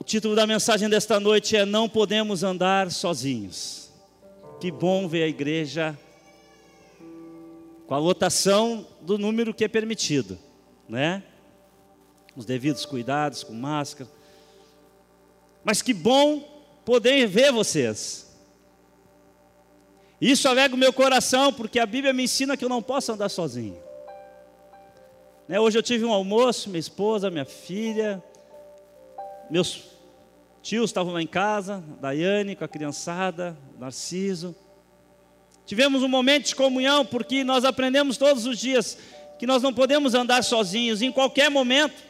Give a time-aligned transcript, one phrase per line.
[0.00, 3.90] O título da mensagem desta noite é Não Podemos Andar Sozinhos.
[4.60, 5.98] Que bom ver a igreja
[7.84, 10.38] com a lotação do número que é permitido,
[10.88, 11.24] né?
[12.36, 14.08] Os devidos cuidados, com máscara.
[15.64, 16.40] Mas que bom
[16.84, 18.32] poder ver vocês.
[20.20, 23.28] Isso alegra o meu coração, porque a Bíblia me ensina que eu não posso andar
[23.28, 23.76] sozinho.
[25.48, 28.22] Né, hoje eu tive um almoço, minha esposa, minha filha,
[29.50, 29.84] meus
[30.62, 34.54] tios estavam lá em casa, Daiane com a criançada, Narciso.
[35.64, 38.98] Tivemos um momento de comunhão, porque nós aprendemos todos os dias
[39.38, 42.02] que nós não podemos andar sozinhos em qualquer momento.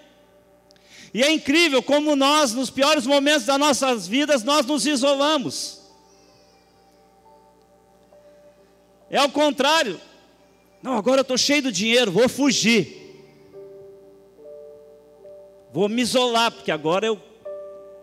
[1.13, 5.81] E é incrível como nós, nos piores momentos das nossas vidas, nós nos isolamos.
[9.11, 10.01] É ao contrário.
[10.83, 12.97] Não, agora eu estou cheio de dinheiro, vou fugir.
[15.73, 17.28] Vou me isolar, porque agora eu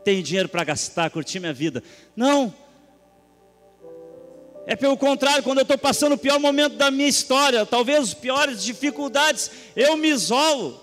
[0.06, 1.84] tenho dinheiro para gastar, curtir minha vida.
[2.16, 2.54] Não.
[4.68, 8.14] É pelo contrário, quando eu estou passando o pior momento da minha história, talvez as
[8.14, 10.80] piores dificuldades, eu me isolo.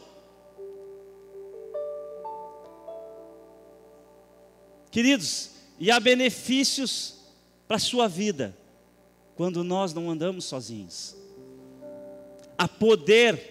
[4.90, 7.14] Queridos, e há benefícios
[7.66, 8.56] para a sua vida
[9.36, 11.16] quando nós não andamos sozinhos.
[12.58, 13.50] Há poder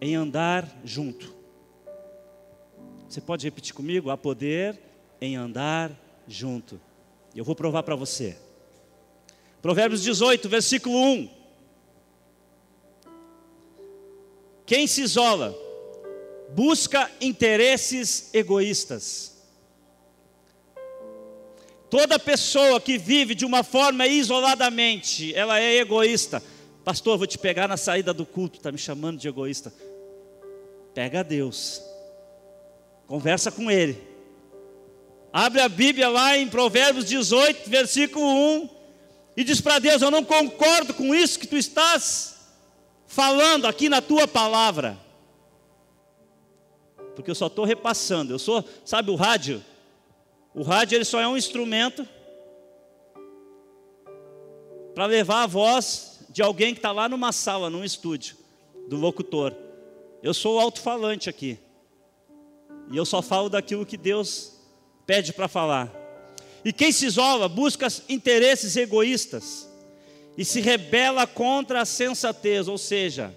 [0.00, 1.33] em andar junto.
[3.14, 4.10] Você pode repetir comigo?
[4.10, 4.76] Há poder
[5.20, 5.92] em andar
[6.26, 6.80] junto.
[7.32, 8.36] Eu vou provar para você.
[9.62, 11.30] Provérbios 18, versículo 1.
[14.66, 15.56] Quem se isola
[16.56, 19.34] busca interesses egoístas
[21.88, 26.42] Toda pessoa que vive de uma forma isoladamente, ela é egoísta.
[26.82, 29.72] Pastor, vou te pegar na saída do culto, está me chamando de egoísta.
[30.92, 31.80] Pega Deus,
[33.06, 34.02] conversa com Ele.
[35.32, 38.70] Abre a Bíblia lá em Provérbios 18, versículo 1,
[39.36, 42.36] e diz para Deus: Eu não concordo com isso que tu estás
[43.06, 44.98] falando aqui na tua palavra,
[47.14, 48.32] porque eu só estou repassando.
[48.32, 49.62] Eu sou, sabe, o rádio
[50.54, 52.08] o rádio ele só é um instrumento
[54.94, 58.36] para levar a voz de alguém que está lá numa sala, num estúdio,
[58.88, 59.52] do locutor.
[60.22, 61.58] Eu sou o alto-falante aqui.
[62.90, 64.52] E eu só falo daquilo que Deus
[65.06, 65.92] pede para falar.
[66.64, 69.68] E quem se isola busca interesses egoístas
[70.36, 73.34] e se rebela contra a sensatez, ou seja,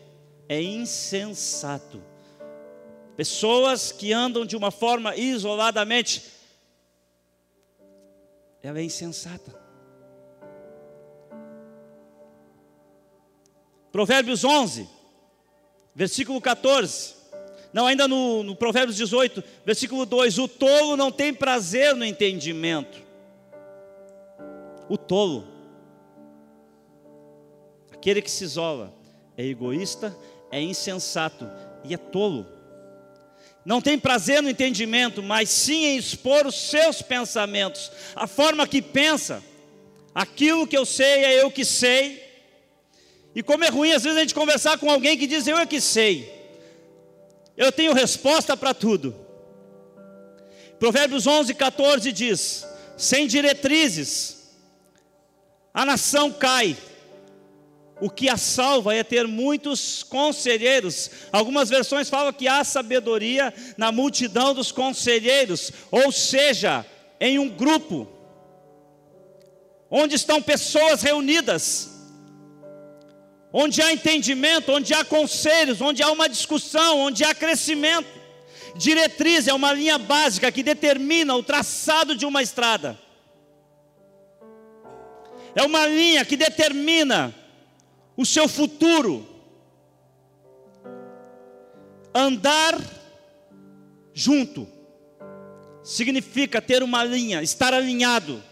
[0.48, 2.02] é insensato.
[3.16, 6.38] Pessoas que andam de uma forma isoladamente
[8.62, 9.56] ela é insensata.
[13.92, 14.88] Provérbios 11,
[15.96, 17.17] versículo 14.
[17.74, 23.06] Não, ainda no, no Provérbios 18, versículo 2: O tolo não tem prazer no entendimento.
[24.90, 25.46] O tolo,
[27.92, 28.94] aquele que se isola,
[29.38, 30.16] é egoísta,
[30.50, 31.50] é insensato
[31.84, 32.46] e é tolo.
[33.66, 38.82] Não tem prazer no entendimento, mas sim em expor os seus pensamentos, a forma que
[38.82, 39.44] pensa.
[40.16, 42.24] Aquilo que eu sei é eu que sei.
[43.36, 45.66] E como é ruim às vezes a gente conversar com alguém que diz eu é
[45.66, 46.37] que sei.
[47.58, 49.16] Eu tenho resposta para tudo.
[50.78, 54.38] Provérbios 11, 14 diz: sem diretrizes,
[55.74, 56.78] a nação cai,
[58.00, 61.10] o que a salva é ter muitos conselheiros.
[61.32, 66.86] Algumas versões falam que há sabedoria na multidão dos conselheiros, ou seja,
[67.20, 68.08] em um grupo,
[69.90, 71.97] onde estão pessoas reunidas,
[73.60, 78.08] onde há entendimento, onde há conselhos, onde há uma discussão, onde há crescimento.
[78.76, 82.96] Diretriz é uma linha básica que determina o traçado de uma estrada.
[85.56, 87.34] É uma linha que determina
[88.16, 89.28] o seu futuro.
[92.14, 92.80] Andar
[94.14, 94.68] junto
[95.84, 98.44] significa ter uma linha, estar alinhado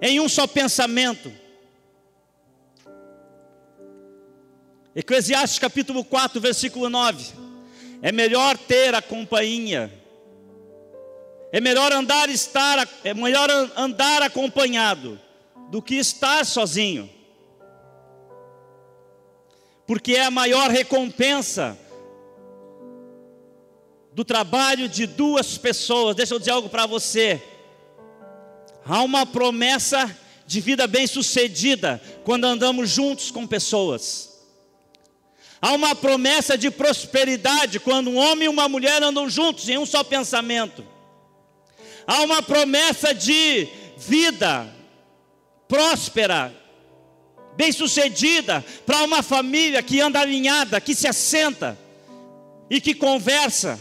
[0.00, 1.32] em um só pensamento.
[4.96, 7.32] Eclesiastes capítulo 4, versículo 9.
[8.02, 9.92] É melhor ter a companhia.
[11.52, 15.20] É melhor andar estar, é melhor andar acompanhado
[15.70, 17.14] do que estar sozinho
[19.86, 21.78] porque é a maior recompensa
[24.12, 26.16] do trabalho de duas pessoas.
[26.16, 27.40] Deixa eu dizer algo para você.
[28.84, 30.14] Há uma promessa
[30.46, 34.35] de vida bem-sucedida quando andamos juntos com pessoas.
[35.60, 39.86] Há uma promessa de prosperidade quando um homem e uma mulher andam juntos em um
[39.86, 40.84] só pensamento.
[42.06, 43.66] Há uma promessa de
[43.96, 44.72] vida
[45.66, 46.54] próspera,
[47.56, 51.76] bem-sucedida para uma família que anda alinhada, que se assenta
[52.70, 53.80] e que conversa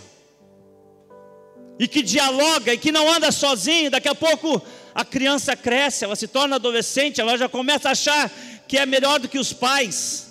[1.78, 3.92] e que dialoga e que não anda sozinho.
[3.92, 4.62] Daqui a pouco
[4.94, 8.32] a criança cresce, ela se torna adolescente, ela já começa a achar
[8.68, 10.25] que é melhor do que os pais.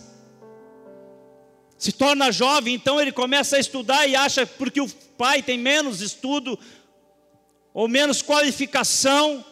[1.84, 6.00] Se torna jovem, então ele começa a estudar e acha porque o pai tem menos
[6.00, 6.58] estudo
[7.74, 9.44] ou menos qualificação,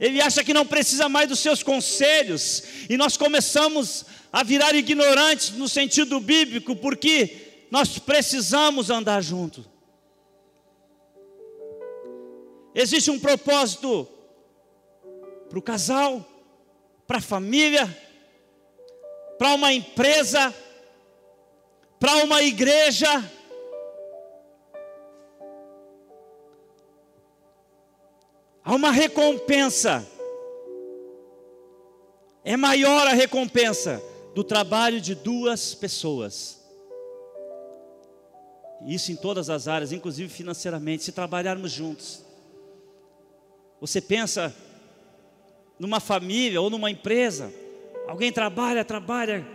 [0.00, 5.52] ele acha que não precisa mais dos seus conselhos, e nós começamos a virar ignorantes
[5.52, 9.64] no sentido bíblico, porque nós precisamos andar junto.
[12.74, 14.08] Existe um propósito
[15.48, 16.28] para o casal,
[17.06, 17.86] para a família,
[19.38, 20.52] para uma empresa,
[22.04, 23.08] para uma igreja.
[28.62, 30.06] Há uma recompensa.
[32.44, 34.02] É maior a recompensa
[34.34, 36.62] do trabalho de duas pessoas.
[38.86, 42.22] Isso em todas as áreas, inclusive financeiramente, se trabalharmos juntos.
[43.80, 44.54] Você pensa
[45.78, 47.50] numa família ou numa empresa,
[48.06, 49.53] alguém trabalha, trabalha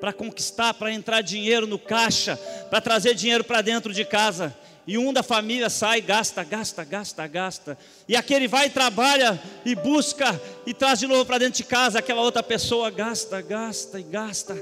[0.00, 2.36] para conquistar, para entrar dinheiro no caixa,
[2.70, 4.54] para trazer dinheiro para dentro de casa.
[4.86, 7.78] E um da família sai, gasta, gasta, gasta, gasta.
[8.06, 11.98] E aquele vai trabalha e busca e traz de novo para dentro de casa.
[11.98, 14.56] Aquela outra pessoa gasta, gasta e gasta.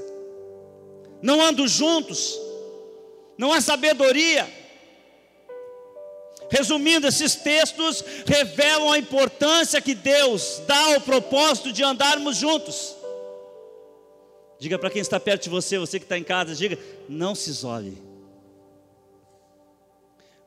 [1.21, 2.39] Não andam juntos.
[3.37, 4.51] Não há sabedoria.
[6.49, 12.95] Resumindo, esses textos revelam a importância que Deus dá ao propósito de andarmos juntos.
[14.59, 16.77] Diga para quem está perto de você, você que está em casa, diga:
[17.09, 18.01] não se isole.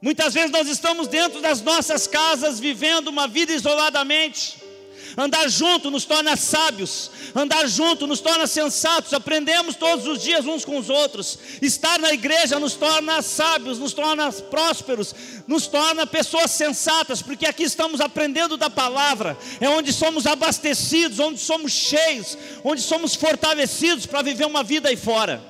[0.00, 4.67] Muitas vezes nós estamos dentro das nossas casas vivendo uma vida isoladamente.
[5.16, 10.64] Andar junto nos torna sábios, andar junto nos torna sensatos, aprendemos todos os dias uns
[10.64, 11.38] com os outros.
[11.60, 15.14] Estar na igreja nos torna sábios, nos torna prósperos,
[15.46, 21.40] nos torna pessoas sensatas, porque aqui estamos aprendendo da palavra, é onde somos abastecidos, onde
[21.40, 25.42] somos cheios, onde somos fortalecidos para viver uma vida aí fora.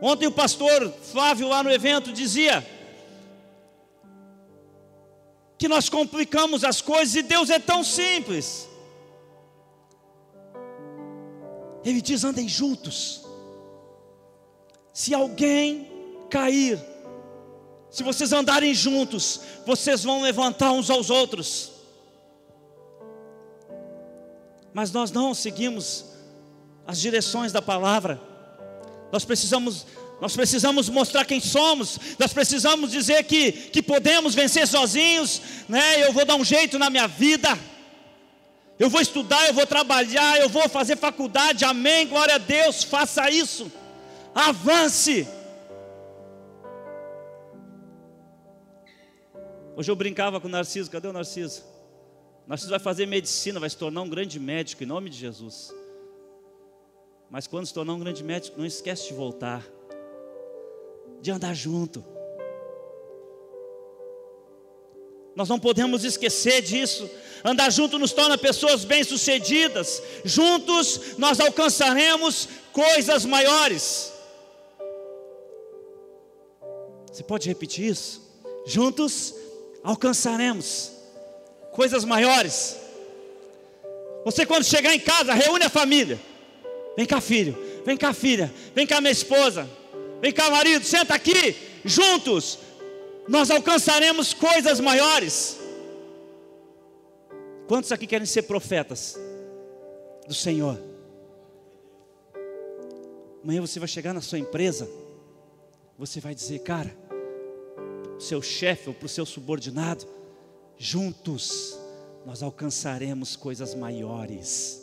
[0.00, 2.66] Ontem o pastor Flávio lá no evento dizia:
[5.62, 8.68] que nós complicamos as coisas e Deus é tão simples.
[11.84, 13.24] Ele diz: andem juntos.
[14.92, 15.88] Se alguém
[16.28, 16.80] cair,
[17.88, 21.70] se vocês andarem juntos, vocês vão levantar uns aos outros.
[24.74, 26.06] Mas nós não seguimos
[26.84, 28.20] as direções da palavra.
[29.12, 29.86] Nós precisamos
[30.22, 36.06] nós precisamos mostrar quem somos, nós precisamos dizer que, que podemos vencer sozinhos, né?
[36.06, 37.58] Eu vou dar um jeito na minha vida,
[38.78, 43.28] eu vou estudar, eu vou trabalhar, eu vou fazer faculdade, amém, glória a Deus, faça
[43.30, 43.72] isso,
[44.32, 45.26] avance.
[49.76, 51.64] Hoje eu brincava com o Narciso, cadê o Narciso?
[52.46, 55.74] O Narciso vai fazer medicina, vai se tornar um grande médico em nome de Jesus.
[57.28, 59.66] Mas quando se tornar um grande médico, não esquece de voltar
[61.22, 62.04] de andar junto.
[65.34, 67.08] Nós não podemos esquecer disso.
[67.44, 70.02] Andar junto nos torna pessoas bem-sucedidas.
[70.24, 74.12] Juntos nós alcançaremos coisas maiores.
[77.10, 78.20] Você pode repetir isso?
[78.66, 79.34] Juntos
[79.82, 80.90] alcançaremos
[81.70, 82.76] coisas maiores.
[84.24, 86.20] Você, quando chegar em casa, reúne a família.
[86.96, 87.56] Vem cá, filho.
[87.84, 88.52] Vem cá, filha.
[88.74, 89.68] Vem cá, minha esposa.
[90.22, 92.60] Vem cá, marido, senta aqui, juntos,
[93.28, 95.58] nós alcançaremos coisas maiores.
[97.66, 99.18] Quantos aqui querem ser profetas
[100.28, 100.80] do Senhor?
[103.42, 104.88] Amanhã você vai chegar na sua empresa,
[105.98, 106.96] você vai dizer, cara,
[108.16, 110.06] o seu chefe ou para o seu subordinado,
[110.78, 111.76] juntos
[112.24, 114.80] nós alcançaremos coisas maiores.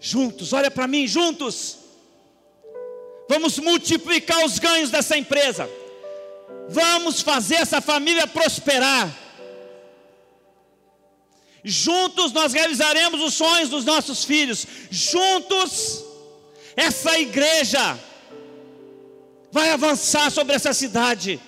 [0.00, 1.87] Juntos, olha para mim, juntos
[3.28, 5.68] Vamos multiplicar os ganhos dessa empresa.
[6.68, 9.14] Vamos fazer essa família prosperar.
[11.64, 14.66] Juntos nós realizaremos os sonhos dos nossos filhos.
[14.90, 16.04] Juntos,
[16.76, 17.98] essa igreja
[19.50, 21.40] vai avançar sobre essa cidade.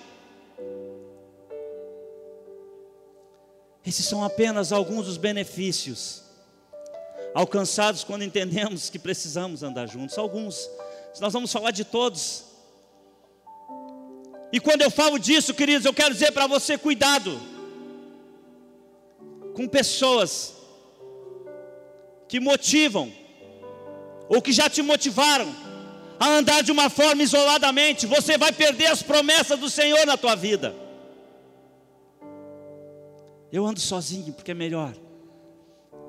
[3.85, 6.21] Esses são apenas alguns dos benefícios,
[7.33, 10.17] alcançados quando entendemos que precisamos andar juntos.
[10.17, 10.69] Alguns,
[11.19, 12.45] nós vamos falar de todos.
[14.51, 17.39] E quando eu falo disso, queridos, eu quero dizer para você: cuidado
[19.53, 20.55] com pessoas
[22.27, 23.11] que motivam,
[24.29, 25.53] ou que já te motivaram,
[26.19, 30.35] a andar de uma forma isoladamente, você vai perder as promessas do Senhor na tua
[30.35, 30.75] vida.
[33.51, 34.93] Eu ando sozinho porque é melhor.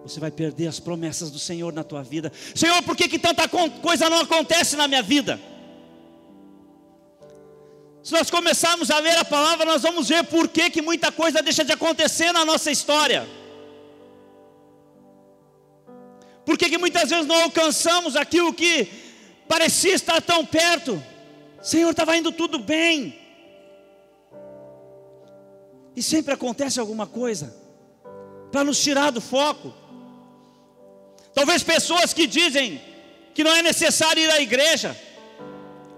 [0.03, 2.33] Você vai perder as promessas do Senhor na tua vida.
[2.55, 5.41] Senhor, por que, que tanta coisa não acontece na minha vida?
[8.03, 11.41] Se nós começarmos a ler a palavra, nós vamos ver por que, que muita coisa
[11.41, 13.29] deixa de acontecer na nossa história.
[16.45, 18.89] Por que, que muitas vezes não alcançamos aquilo que
[19.53, 21.03] parecia estar tão perto.
[21.63, 23.19] Senhor, estava indo tudo bem.
[25.95, 27.55] E sempre acontece alguma coisa
[28.51, 29.82] para nos tirar do foco.
[31.35, 32.81] Talvez pessoas que dizem
[33.35, 34.97] que não é necessário ir à igreja,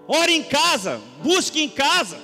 [0.06, 2.18] ore em casa, busque em casa,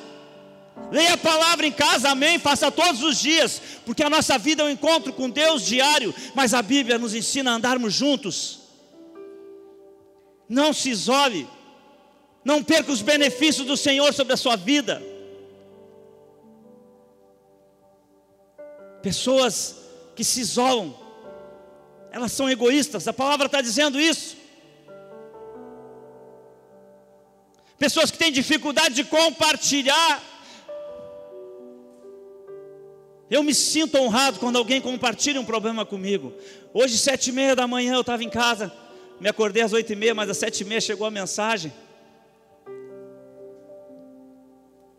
[0.90, 4.67] leia a palavra em casa, amém, faça todos os dias, porque a nossa vida é
[4.67, 8.61] um encontro com Deus diário, mas a Bíblia nos ensina a andarmos juntos.
[10.49, 11.49] Não se isole.
[12.45, 15.02] Não perca os benefícios do Senhor sobre a sua vida.
[19.02, 19.76] Pessoas
[20.17, 20.95] que se isolam,
[22.11, 24.37] elas são egoístas, a palavra está dizendo isso.
[27.79, 30.23] Pessoas que têm dificuldade de compartilhar.
[33.31, 36.35] Eu me sinto honrado quando alguém compartilha um problema comigo.
[36.75, 38.73] Hoje, sete e meia da manhã, eu estava em casa
[39.21, 41.71] me acordei às oito e meia, mas às sete e meia chegou a mensagem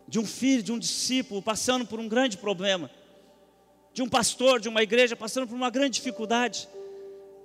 [0.06, 2.88] de um filho, de um discípulo passando por um grande problema,
[3.92, 6.68] de um pastor, de uma igreja passando por uma grande dificuldade.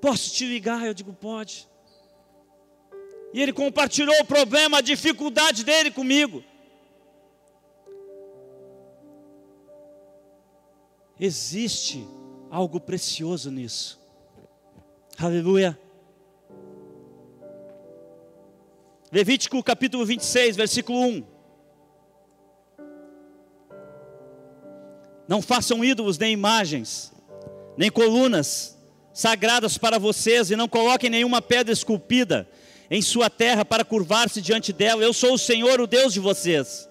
[0.02, 0.86] Posso te ligar?
[0.86, 1.68] Eu digo, pode.
[3.34, 6.44] E ele compartilhou o problema, a dificuldade dele comigo.
[11.20, 12.08] Existe
[12.50, 14.00] algo precioso nisso.
[15.18, 15.78] Aleluia.
[19.12, 21.24] Levítico capítulo 26, versículo 1.
[25.28, 27.12] Não façam ídolos nem imagens,
[27.76, 28.77] nem colunas
[29.18, 32.48] sagradas para vocês, e não coloquem nenhuma pedra esculpida
[32.88, 35.02] em sua terra para curvar-se diante dela.
[35.02, 36.88] Eu sou o Senhor, o Deus de vocês.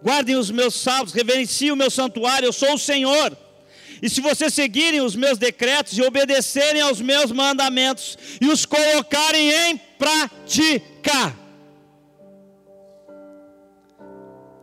[0.00, 3.36] Guardem os meus sábados, reverenciem o meu santuário, eu sou o Senhor.
[4.00, 9.50] E se vocês seguirem os meus decretos e obedecerem aos meus mandamentos e os colocarem
[9.50, 11.36] em prática.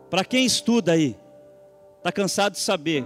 [0.10, 1.14] Para quem estuda aí,
[1.98, 3.04] está cansado de saber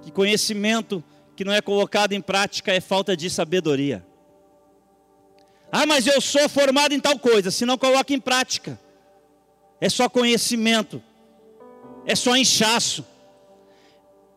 [0.00, 1.02] que conhecimento
[1.38, 4.04] que não é colocado em prática é falta de sabedoria.
[5.70, 8.76] Ah, mas eu sou formado em tal coisa, se não coloca em prática,
[9.80, 11.00] é só conhecimento,
[12.04, 13.06] é só inchaço.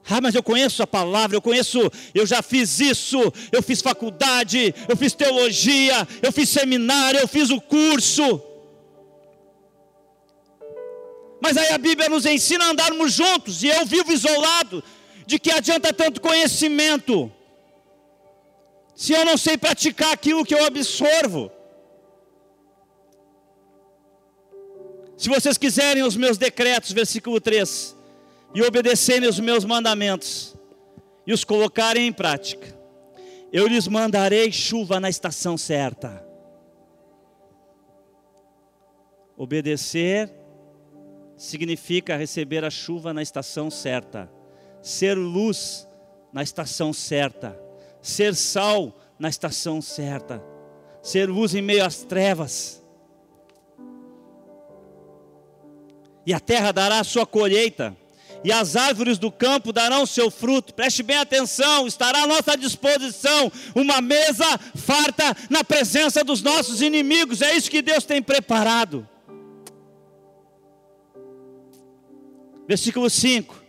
[0.08, 1.79] Ah, mas eu conheço a palavra, eu conheço,
[2.13, 3.17] eu já fiz isso,
[3.51, 8.39] eu fiz faculdade, eu fiz teologia, eu fiz seminário, eu fiz o curso.
[11.41, 14.84] Mas aí a Bíblia nos ensina a andarmos juntos, e eu vivo isolado.
[15.25, 17.32] De que adianta tanto conhecimento,
[18.96, 21.51] se eu não sei praticar aquilo que eu absorvo?
[25.18, 27.96] Se vocês quiserem os meus decretos, versículo 3
[28.54, 30.56] e obedecerem os meus mandamentos
[31.25, 32.75] e os colocarem em prática,
[33.54, 36.25] eu lhes mandarei chuva na estação certa.
[39.38, 40.32] Obedecer
[41.38, 44.32] significa receber a chuva na estação certa,
[44.82, 45.88] ser luz
[46.32, 47.60] na estação certa,
[48.02, 50.44] ser sal na estação certa,
[51.02, 52.82] ser luz em meio às trevas.
[56.26, 57.96] E a terra dará a sua colheita
[58.44, 60.74] e as árvores do campo darão seu fruto.
[60.74, 64.46] Preste bem atenção, estará à nossa disposição uma mesa
[64.76, 67.42] farta na presença dos nossos inimigos.
[67.42, 69.08] É isso que Deus tem preparado.
[72.68, 73.61] Versículo 5: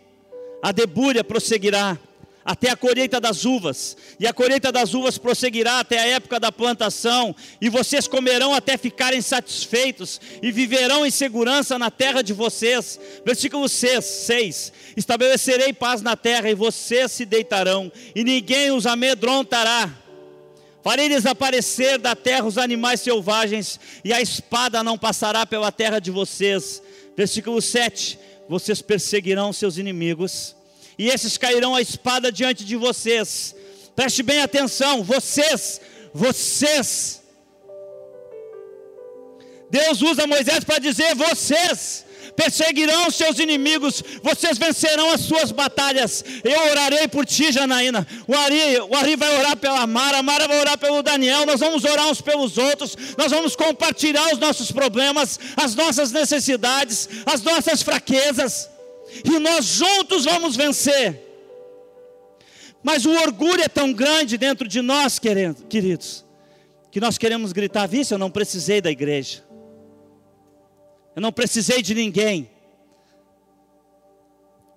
[0.63, 1.99] A debúria prosseguirá
[2.45, 6.53] até a colheita das uvas, e a colheita das uvas prosseguirá até a época da
[6.53, 12.97] plantação, e vocês comerão até ficarem satisfeitos, e viverão em segurança na terra de vocês.
[13.25, 19.89] Versículo 6: 6 Estabelecerei paz na terra, e vocês se deitarão, e ninguém os amedrontará.
[20.81, 26.09] Farei desaparecer da terra os animais selvagens, e a espada não passará pela terra de
[26.09, 26.81] vocês.
[27.17, 28.17] Versículo 7:
[28.53, 30.55] Vocês perseguirão seus inimigos
[30.95, 33.55] e esses cairão a espada diante de vocês.
[33.95, 35.81] Preste bem atenção, vocês,
[36.13, 37.23] vocês.
[39.71, 42.02] Deus usa Moisés para dizer: vocês
[42.35, 46.23] perseguirão seus inimigos, vocês vencerão as suas batalhas.
[46.43, 48.05] Eu orarei por ti, Janaína.
[48.27, 51.45] O Ari, o Ari vai orar pela Mara, a Mara vai orar pelo Daniel.
[51.45, 57.09] Nós vamos orar uns pelos outros, nós vamos compartilhar os nossos problemas, as nossas necessidades,
[57.25, 58.69] as nossas fraquezas,
[59.23, 61.21] e nós juntos vamos vencer.
[62.81, 66.25] Mas o orgulho é tão grande dentro de nós, queridos,
[66.91, 69.42] que nós queremos gritar: Vice, eu não precisei da igreja.
[71.15, 72.49] Eu não precisei de ninguém.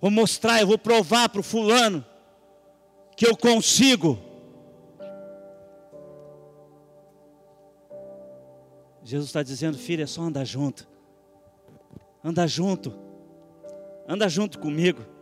[0.01, 2.05] Vou mostrar, eu vou provar para o fulano
[3.17, 4.19] que eu consigo.
[9.03, 10.87] Jesus está dizendo, filho, é só andar junto.
[12.23, 12.93] Anda junto.
[14.07, 15.16] Anda junto comigo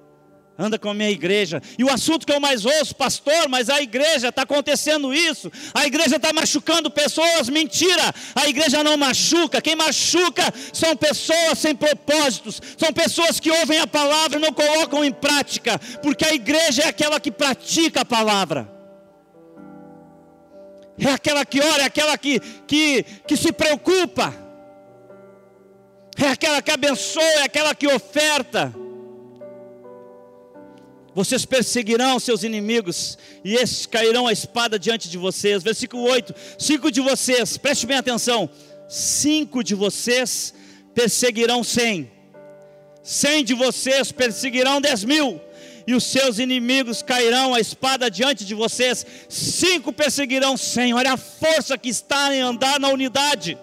[0.59, 1.61] anda com a minha igreja.
[1.79, 5.87] E o assunto que eu mais ouço, pastor, mas a igreja está acontecendo isso, a
[5.87, 12.61] igreja está machucando pessoas, mentira, a igreja não machuca, quem machuca são pessoas sem propósitos,
[12.79, 16.89] são pessoas que ouvem a palavra e não colocam em prática, porque a igreja é
[16.89, 18.73] aquela que pratica a palavra.
[20.97, 24.33] É aquela que ora, é aquela que, que, que se preocupa,
[26.17, 28.73] é aquela que abençoa, é aquela que oferta.
[31.15, 35.63] Vocês perseguirão seus inimigos, e esses cairão a espada diante de vocês.
[35.63, 38.51] Versículo 8: Cinco de vocês, preste bem atenção:
[38.89, 40.53] cinco de vocês
[40.93, 42.11] perseguirão cem,
[43.03, 45.41] cem de vocês perseguirão dez mil,
[45.87, 49.07] e os seus inimigos cairão a espada diante de vocês.
[49.29, 50.95] Cinco perseguirão cem.
[50.95, 53.57] Olha a força que está em andar na unidade.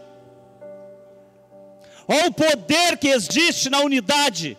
[2.08, 4.58] Olha o poder que existe na unidade.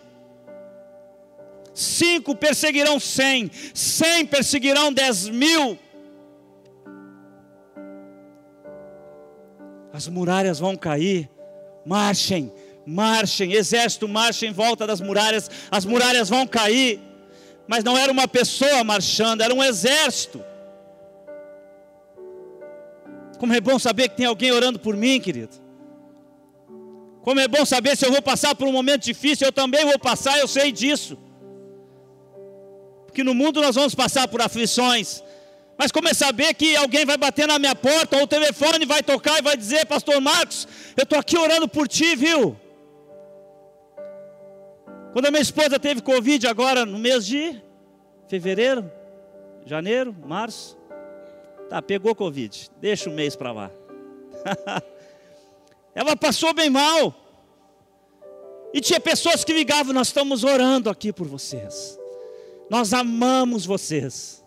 [1.73, 5.77] Cinco perseguirão cem, cem perseguirão dez mil.
[9.91, 11.29] As muralhas vão cair.
[11.85, 12.51] Marchem,
[12.85, 15.49] marchem, exército, marchem em volta das muralhas.
[15.71, 16.99] As muralhas vão cair.
[17.67, 20.43] Mas não era uma pessoa marchando, era um exército.
[23.39, 25.55] Como é bom saber que tem alguém orando por mim, querido.
[27.23, 29.97] Como é bom saber se eu vou passar por um momento difícil, eu também vou
[29.97, 31.17] passar, eu sei disso
[33.13, 35.23] que no mundo nós vamos passar por aflições.
[35.77, 39.01] Mas como é saber que alguém vai bater na minha porta, ou o telefone vai
[39.01, 42.55] tocar e vai dizer, Pastor Marcos, eu estou aqui orando por ti, viu?
[45.11, 47.61] Quando a minha esposa teve Covid agora no mês de
[48.27, 48.91] fevereiro,
[49.65, 50.77] janeiro, março,
[51.69, 53.71] tá, pegou Covid, deixa o mês para lá.
[55.93, 57.13] Ela passou bem mal.
[58.73, 61.99] E tinha pessoas que ligavam, nós estamos orando aqui por vocês.
[62.73, 64.43] Nós amamos vocês.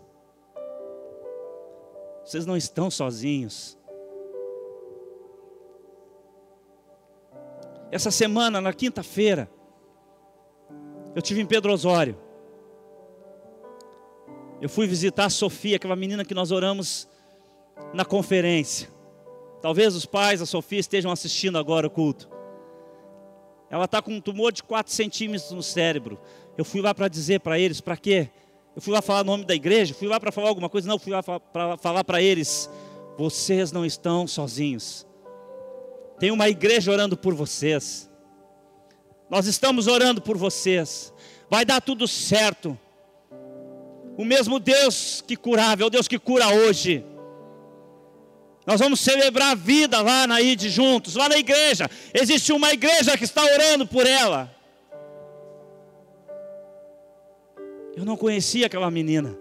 [2.24, 3.78] Vocês não estão sozinhos.
[7.88, 9.48] Essa semana, na quinta-feira,
[11.14, 12.18] eu tive em Pedro Osório.
[14.60, 17.08] Eu fui visitar a Sofia, aquela menina que nós oramos
[17.94, 18.88] na conferência.
[19.62, 22.28] Talvez os pais da Sofia estejam assistindo agora o culto.
[23.70, 26.18] Ela está com um tumor de 4 centímetros no cérebro.
[26.56, 28.28] Eu fui lá para dizer para eles, para quê?
[28.74, 30.98] Eu fui lá falar o nome da igreja, fui lá para falar alguma coisa, não,
[30.98, 32.68] fui lá para falar para eles,
[33.16, 35.06] vocês não estão sozinhos.
[36.18, 38.10] Tem uma igreja orando por vocês.
[39.28, 41.12] Nós estamos orando por vocês.
[41.50, 42.78] Vai dar tudo certo.
[44.16, 47.04] O mesmo Deus que curava, é o Deus que cura hoje.
[48.66, 51.88] Nós vamos celebrar a vida lá na ID juntos, lá na igreja.
[52.12, 54.55] Existe uma igreja que está orando por ela.
[57.96, 59.36] Eu não conhecia aquela menina.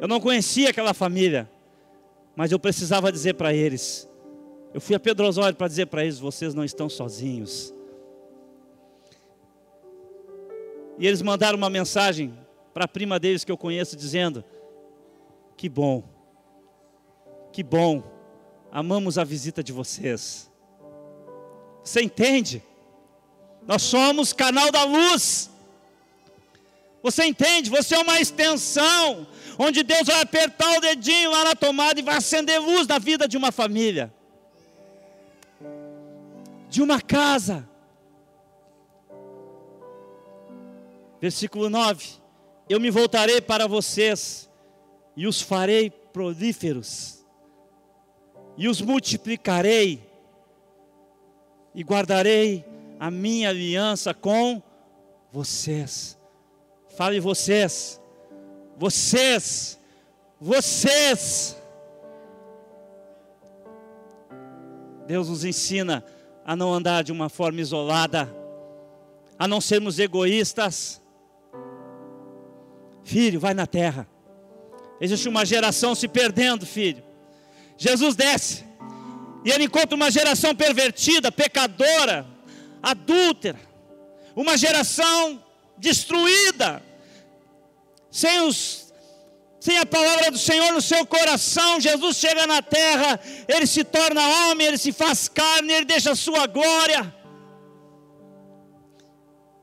[0.00, 1.48] Eu não conhecia aquela família.
[2.34, 4.08] Mas eu precisava dizer para eles.
[4.74, 7.72] Eu fui a Pedro Osório para dizer para eles: vocês não estão sozinhos.
[10.98, 12.36] E eles mandaram uma mensagem
[12.74, 14.44] para a prima deles que eu conheço, dizendo:
[15.56, 16.02] Que bom,
[17.52, 18.02] que bom
[18.70, 20.50] amamos a visita de vocês.
[21.82, 22.62] Você entende?
[23.66, 25.50] Nós somos canal da luz.
[27.02, 27.70] Você entende?
[27.70, 29.26] Você é uma extensão,
[29.58, 33.28] onde Deus vai apertar o dedinho lá na tomada e vai acender luz na vida
[33.28, 34.12] de uma família,
[36.68, 37.68] de uma casa.
[41.20, 42.06] Versículo 9:
[42.68, 44.50] Eu me voltarei para vocês
[45.16, 47.16] e os farei prolíferos
[48.56, 50.02] e os multiplicarei,
[51.74, 52.64] e guardarei
[52.98, 54.62] a minha aliança com
[55.30, 56.15] vocês.
[56.96, 58.00] Fale vocês,
[58.74, 59.78] vocês,
[60.40, 61.54] vocês.
[65.06, 66.02] Deus nos ensina
[66.42, 68.34] a não andar de uma forma isolada,
[69.38, 71.02] a não sermos egoístas.
[73.04, 74.08] Filho, vai na terra.
[74.98, 77.04] Existe uma geração se perdendo, filho.
[77.76, 78.64] Jesus desce
[79.44, 82.26] e ele encontra uma geração pervertida, pecadora,
[82.82, 83.60] adúltera,
[84.34, 85.44] uma geração
[85.78, 86.82] destruída,
[88.10, 88.86] sem os
[89.66, 94.48] sem a palavra do Senhor no seu coração, Jesus chega na terra, ele se torna
[94.48, 97.12] homem, ele se faz carne, ele deixa a sua glória.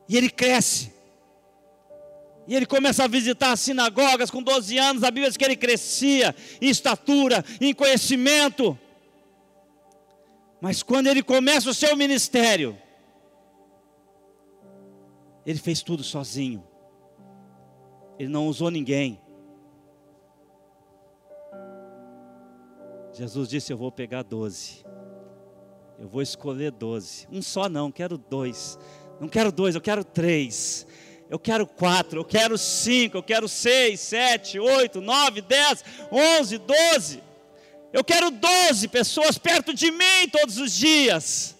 [0.09, 0.91] E ele cresce.
[2.45, 5.03] E ele começa a visitar as sinagogas com 12 anos.
[5.03, 8.77] A Bíblia diz que ele crescia em estatura, em conhecimento.
[10.59, 12.77] Mas quando ele começa o seu ministério,
[15.45, 16.63] ele fez tudo sozinho.
[18.17, 19.19] Ele não usou ninguém.
[23.13, 24.85] Jesus disse: Eu vou pegar doze.
[25.99, 27.27] Eu vou escolher doze.
[27.31, 28.77] Um só não, quero dois.
[29.19, 30.85] Não quero dois, eu quero três.
[31.29, 37.23] Eu quero quatro, eu quero cinco, eu quero seis, sete, oito, nove, dez, onze, doze.
[37.91, 41.55] Eu quero doze pessoas perto de mim todos os dias.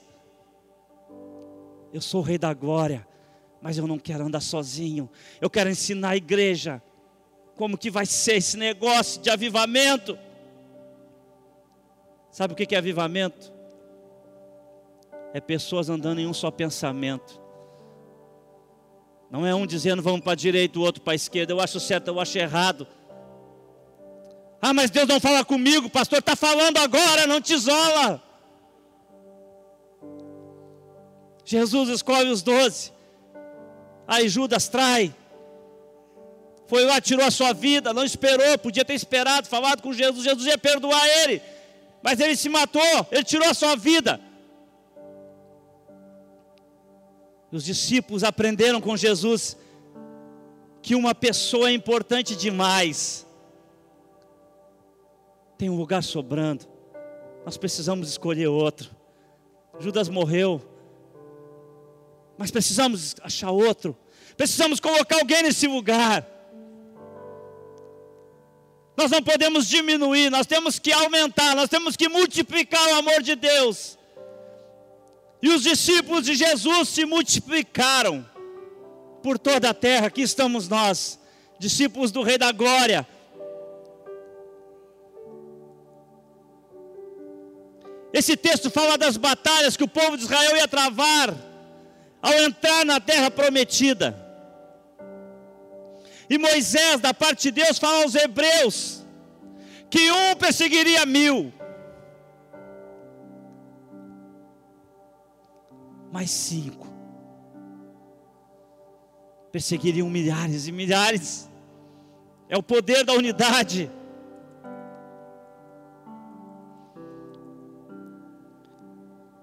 [1.94, 3.08] Eu sou o Rei da Glória,
[3.64, 5.10] mas eu não quero andar sozinho.
[5.40, 6.84] Eu quero ensinar a igreja
[7.56, 10.20] como que vai ser esse negócio de avivamento.
[12.30, 13.54] Sabe o que é avivamento?
[15.34, 17.42] É pessoas andando em um só pensamento.
[19.32, 21.54] Não é um dizendo vamos para a direita, o outro para a esquerda.
[21.54, 22.86] Eu acho certo, eu acho errado.
[24.62, 28.22] Ah, mas Deus não fala comigo, pastor está falando agora, não te isola.
[31.46, 32.93] Jesus escolhe os doze.
[34.08, 35.14] Aí Judas trai.
[36.68, 40.48] Foi lá, tirou a sua vida, não esperou, podia ter esperado, falado com Jesus, Jesus
[40.48, 41.42] ia perdoar ele
[42.04, 44.20] mas ele se matou, ele tirou a sua vida.
[47.50, 49.56] Os discípulos aprenderam com Jesus
[50.82, 53.26] que uma pessoa é importante demais.
[55.58, 56.66] Tem um lugar sobrando.
[57.46, 58.90] Nós precisamos escolher outro.
[59.80, 60.62] Judas morreu.
[62.38, 63.98] Mas precisamos achar outro.
[64.36, 66.28] Precisamos colocar alguém nesse lugar.
[68.96, 73.36] Nós não podemos diminuir, nós temos que aumentar, nós temos que multiplicar o amor de
[73.36, 73.98] Deus.
[75.42, 78.26] E os discípulos de Jesus se multiplicaram
[79.22, 80.08] por toda a terra.
[80.08, 81.20] Aqui estamos nós,
[81.60, 83.08] discípulos do Rei da Glória.
[88.14, 91.53] Esse texto fala das batalhas que o povo de Israel ia travar
[92.24, 94.18] ao entrar na terra prometida.
[96.30, 99.06] E Moisés, da parte de Deus, fala aos hebreus
[99.90, 101.54] que um perseguiria mil,
[106.12, 106.94] mais cinco
[109.54, 111.48] perseguiriam milhares e milhares.
[112.50, 113.90] É o poder da unidade.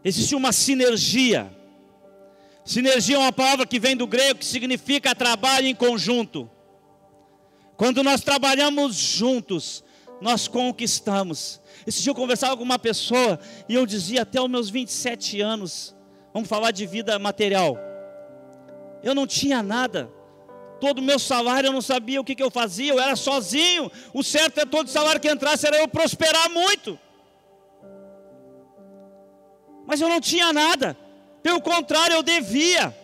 [0.03, 1.60] Existe uma sinergia.
[2.71, 6.49] Sinergia é uma palavra que vem do grego que significa trabalho em conjunto.
[7.77, 9.83] Quando nós trabalhamos juntos,
[10.21, 11.61] nós conquistamos.
[11.85, 15.97] Esse dia eu conversava com uma pessoa e eu dizia até os meus 27 anos,
[16.33, 17.77] vamos falar de vida material.
[19.03, 20.09] Eu não tinha nada.
[20.81, 23.91] Todo o meu salário eu não sabia o que, que eu fazia, eu era sozinho.
[24.15, 26.97] O certo é todo salário que entrasse era eu prosperar muito.
[29.89, 30.97] Mas eu não tinha nada.
[31.43, 32.97] Pelo contrário, eu devia.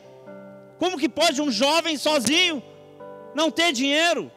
[0.78, 2.62] Como que pode um jovem sozinho
[3.34, 4.30] não ter dinheiro?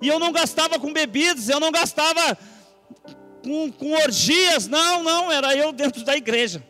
[0.00, 2.36] E eu não gastava com bebidas, eu não gastava
[3.44, 6.62] com, com orgias, não, não, era eu dentro da igreja,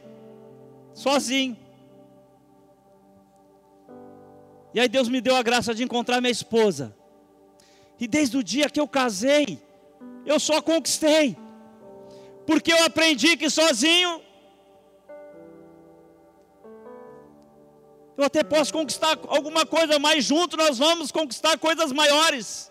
[0.94, 1.56] sozinho.
[4.74, 6.94] E aí Deus me deu a graça de encontrar minha esposa.
[8.00, 9.58] E desde o dia que eu casei,
[10.24, 11.36] eu só conquistei.
[12.46, 14.20] Porque eu aprendi que sozinho
[18.16, 22.70] eu até posso conquistar alguma coisa, mas junto nós vamos conquistar coisas maiores.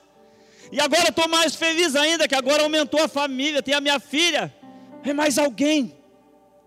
[0.71, 4.53] E agora estou mais feliz ainda, que agora aumentou a família, tem a minha filha.
[5.03, 5.97] É mais alguém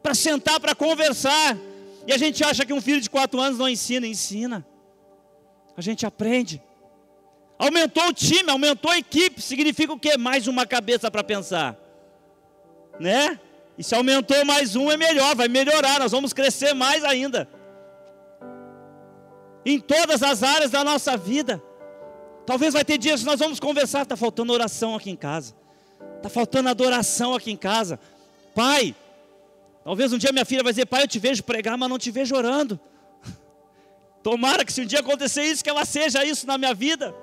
[0.03, 1.57] para sentar, para conversar.
[2.07, 4.67] E a gente acha que um filho de quatro anos não ensina, ensina.
[5.77, 6.61] A gente aprende.
[7.59, 10.19] Aumentou o time, aumentou a equipe, significa o quê?
[10.19, 11.79] Mais uma cabeça para pensar.
[12.99, 13.39] Né?
[13.79, 17.49] E se aumentou mais um é melhor, vai melhorar, nós vamos crescer mais ainda.
[19.65, 21.63] Em todas as áreas da nossa vida.
[22.47, 25.55] Talvez vai ter dias que nós vamos conversar, está faltando oração aqui em casa.
[26.17, 27.99] Está faltando adoração aqui em casa.
[28.55, 28.95] Pai,
[29.83, 32.11] talvez um dia minha filha vai dizer, pai, eu te vejo pregar, mas não te
[32.11, 32.79] vejo orando.
[34.23, 37.15] Tomara que se um dia acontecer isso, que ela seja isso na minha vida.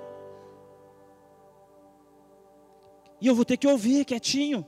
[3.20, 4.66] E eu vou ter que ouvir quietinho.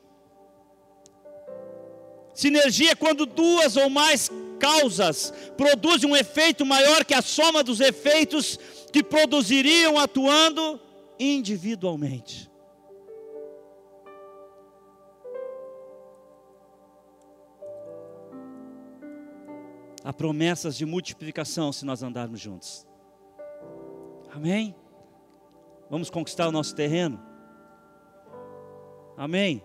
[2.32, 4.30] Sinergia é quando duas ou mais
[4.64, 8.58] causas produzem um efeito maior que a soma dos efeitos
[8.90, 10.80] que produziriam atuando
[11.18, 12.50] individualmente.
[20.02, 22.86] Há promessas de multiplicação se nós andarmos juntos.
[24.30, 24.74] Amém?
[25.90, 27.22] Vamos conquistar o nosso terreno?
[29.16, 29.62] Amém?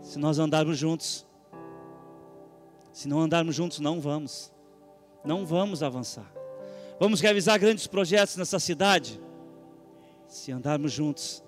[0.00, 1.26] Se nós andarmos juntos.
[2.92, 4.52] Se não andarmos juntos, não vamos.
[5.24, 6.30] Não vamos avançar.
[7.00, 9.20] Vamos realizar grandes projetos nessa cidade?
[10.28, 11.42] Se andarmos juntos.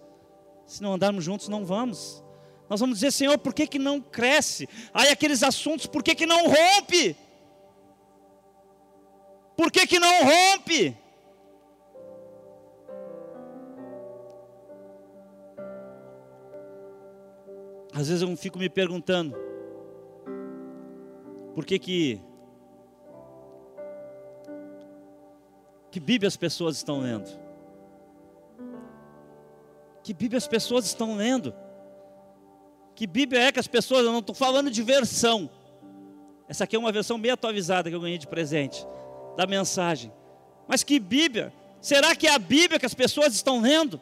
[0.67, 2.25] Se não andarmos juntos, não vamos.
[2.69, 4.69] Nós vamos dizer, Senhor, por que, que não cresce?
[4.93, 7.17] Aí aqueles assuntos, por que, que não rompe?
[9.57, 10.97] Por que, que não rompe?
[17.93, 19.37] Às vezes eu fico me perguntando,
[21.55, 22.21] por que que
[25.91, 27.31] que Bíblia as pessoas estão lendo?
[30.03, 31.55] Que Bíblia as pessoas estão lendo?
[32.97, 35.49] Que Bíblia é que as pessoas, eu não estou falando de versão.
[36.49, 38.85] Essa aqui é uma versão bem atualizada que eu ganhei de presente
[39.37, 40.13] da mensagem.
[40.67, 41.53] Mas que Bíblia?
[41.81, 44.01] Será que é a Bíblia que as pessoas estão lendo?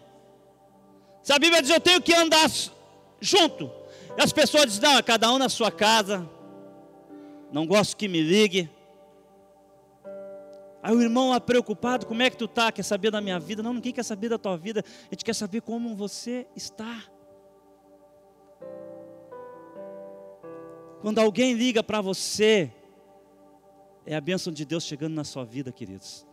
[1.23, 2.51] Se a Bíblia diz eu tenho que andar
[3.21, 3.71] junto,
[4.17, 6.29] e as pessoas dizem, não, é cada um na sua casa,
[7.53, 8.71] não gosto que me ligue.
[10.83, 12.73] Aí o irmão lá preocupado, como é que tu está?
[12.73, 13.63] Quer saber da minha vida?
[13.63, 17.05] Não, ninguém quer saber da tua vida, a gente quer saber como você está.
[21.01, 22.73] Quando alguém liga para você,
[24.07, 26.27] é a bênção de Deus chegando na sua vida, queridos.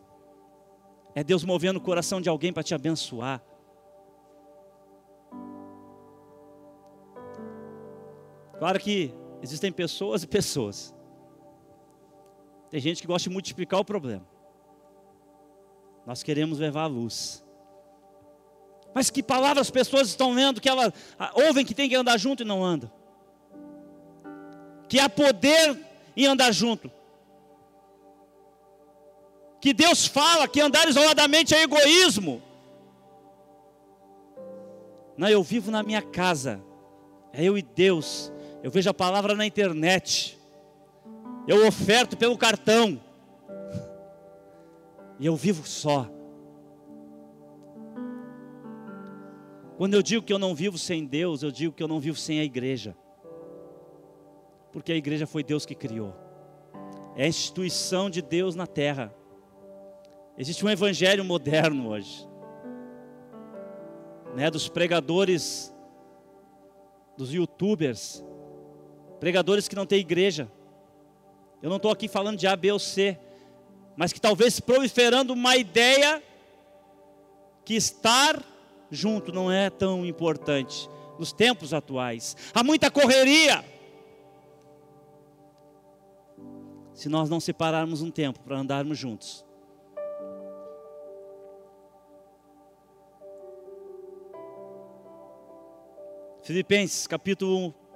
[1.14, 3.44] É Deus movendo o coração de alguém para te abençoar.
[8.58, 10.94] Claro que existem pessoas e pessoas.
[12.70, 14.26] Tem gente que gosta de multiplicar o problema.
[16.06, 17.44] Nós queremos levar a luz.
[18.94, 20.94] Mas que palavras as pessoas estão lendo que elas
[21.34, 22.92] ouvem que tem que andar junto e não andam?
[24.88, 25.78] Que há poder
[26.16, 26.92] em andar junto
[29.60, 32.42] que Deus fala que andar isoladamente é egoísmo.
[35.18, 36.62] Não, eu vivo na minha casa,
[37.34, 38.32] é eu e Deus.
[38.64, 40.39] Eu vejo a palavra na internet,
[41.48, 43.00] eu oferto pelo cartão,
[45.20, 46.10] e eu vivo só.
[49.78, 52.18] Quando eu digo que eu não vivo sem Deus, eu digo que eu não vivo
[52.18, 52.96] sem a igreja,
[54.72, 56.14] porque a igreja foi Deus que criou,
[57.16, 59.14] é a instituição de Deus na terra.
[60.38, 62.28] Existe um evangelho moderno hoje,
[64.36, 65.74] né, dos pregadores,
[67.18, 68.24] dos youtubers,
[69.20, 70.50] pregadores que não têm igreja.
[71.62, 73.18] Eu não estou aqui falando de A, B ou C,
[73.98, 76.24] mas que talvez proliferando uma ideia
[77.66, 78.42] que estar
[78.90, 82.36] junto não é tão importante nos tempos atuais.
[82.54, 83.64] Há muita correria.
[86.94, 89.46] Se nós não separarmos um tempo para andarmos juntos,
[96.42, 97.89] Filipenses capítulo 1.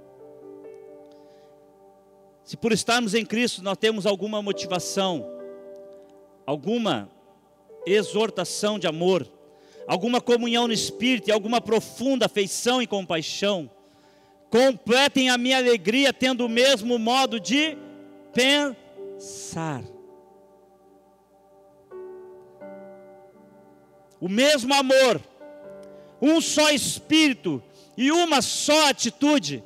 [2.53, 5.27] Se por estarmos em Cristo nós temos alguma motivação,
[6.45, 7.09] alguma
[7.83, 9.27] exortação de amor,
[9.87, 13.67] alguma comunhão no Espírito e alguma profunda afeição e compaixão,
[14.51, 17.75] completem a minha alegria tendo o mesmo modo de
[18.31, 19.83] pensar.
[24.21, 25.19] O mesmo amor,
[26.21, 27.63] um só Espírito,
[27.97, 29.63] e uma só atitude.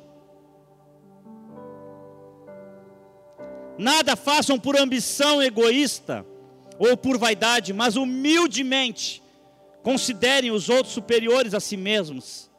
[3.78, 6.26] Nada façam por ambição egoísta
[6.78, 9.22] ou por vaidade, mas humildemente
[9.84, 12.50] considerem os outros superiores a si mesmos.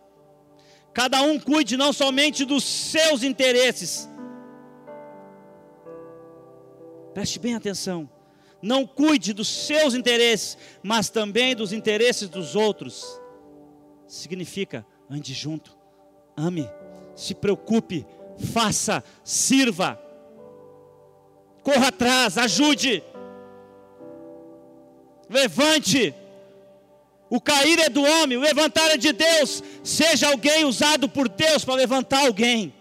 [0.93, 4.09] Cada um cuide não somente dos seus interesses.
[7.13, 8.09] Preste bem atenção.
[8.61, 13.05] Não cuide dos seus interesses, mas também dos interesses dos outros.
[14.07, 15.77] Significa ande junto,
[16.35, 16.69] ame,
[17.15, 18.05] se preocupe,
[18.53, 20.01] faça, sirva,
[21.69, 23.03] corra atrás, ajude,
[25.29, 26.15] levante,
[27.31, 29.63] O cair é do homem, o levantar é de Deus.
[29.83, 32.73] Seja alguém usado por Deus para levantar alguém.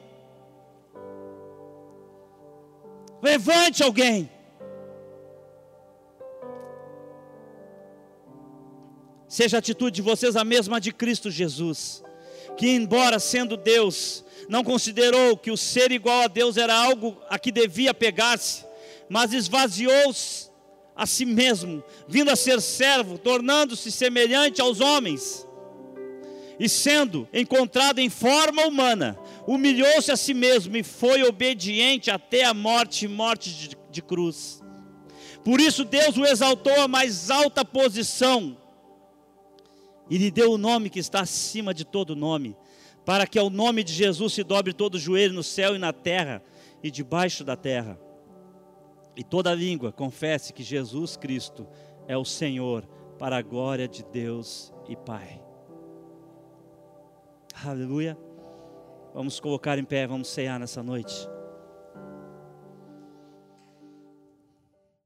[3.21, 4.31] Levante alguém.
[9.29, 12.03] Seja a atitude de vocês a mesma de Cristo Jesus,
[12.57, 17.39] que, embora sendo Deus, não considerou que o ser igual a Deus era algo a
[17.39, 18.65] que devia pegar-se,
[19.09, 20.49] mas esvaziou-se
[20.95, 25.47] a si mesmo, vindo a ser servo, tornando-se semelhante aos homens.
[26.59, 29.17] E sendo encontrado em forma humana,
[29.47, 34.61] humilhou-se a si mesmo e foi obediente até a morte morte de, de cruz.
[35.45, 38.57] Por isso Deus o exaltou à mais alta posição
[40.11, 42.57] e lhe deu o nome que está acima de todo nome,
[43.05, 45.93] para que ao nome de Jesus se dobre todo o joelho no céu e na
[45.93, 46.43] terra
[46.83, 47.99] e debaixo da terra.
[49.19, 51.67] E toda língua confesse que Jesus Cristo
[52.07, 55.45] é o Senhor, para a glória de Deus e Pai.
[57.65, 58.17] Aleluia.
[59.13, 61.29] Vamos colocar em pé, vamos cear nessa noite.